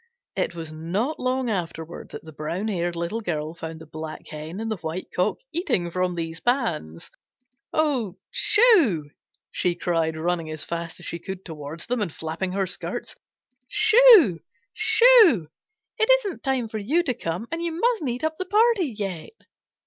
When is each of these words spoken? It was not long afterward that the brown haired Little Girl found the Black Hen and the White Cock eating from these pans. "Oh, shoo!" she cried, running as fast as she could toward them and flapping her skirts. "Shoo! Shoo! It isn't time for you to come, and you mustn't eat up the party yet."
It 0.35 0.55
was 0.55 0.71
not 0.73 1.19
long 1.19 1.47
afterward 1.47 2.09
that 2.09 2.23
the 2.23 2.31
brown 2.31 2.69
haired 2.69 2.95
Little 2.95 3.21
Girl 3.21 3.53
found 3.53 3.77
the 3.79 3.85
Black 3.85 4.27
Hen 4.29 4.59
and 4.59 4.71
the 4.71 4.77
White 4.77 5.09
Cock 5.15 5.37
eating 5.53 5.91
from 5.91 6.15
these 6.15 6.39
pans. 6.39 7.11
"Oh, 7.71 8.17
shoo!" 8.31 9.11
she 9.51 9.75
cried, 9.75 10.17
running 10.17 10.49
as 10.49 10.63
fast 10.65 10.99
as 10.99 11.05
she 11.05 11.19
could 11.19 11.45
toward 11.45 11.81
them 11.81 12.01
and 12.01 12.11
flapping 12.11 12.53
her 12.53 12.65
skirts. 12.65 13.15
"Shoo! 13.67 14.39
Shoo! 14.73 15.49
It 15.99 16.09
isn't 16.25 16.41
time 16.41 16.67
for 16.67 16.79
you 16.79 17.03
to 17.03 17.13
come, 17.13 17.47
and 17.51 17.61
you 17.61 17.73
mustn't 17.79 18.09
eat 18.09 18.23
up 18.23 18.39
the 18.39 18.45
party 18.45 18.85
yet." 18.87 19.33